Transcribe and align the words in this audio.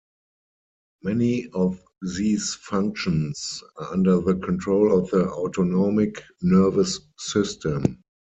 Many 1.03 1.47
of 1.49 1.79
these 2.17 2.55
functions 2.55 3.61
are 3.77 3.93
under 3.93 4.19
the 4.19 4.33
control 4.33 4.97
of 4.97 5.11
the 5.11 5.29
autonomic 5.29 6.23
nervous 6.41 6.99
system. 7.19 8.01